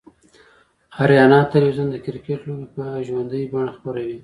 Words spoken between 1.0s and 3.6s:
آریانا تلویزیون دکرکټ لوبې به ژوندۍ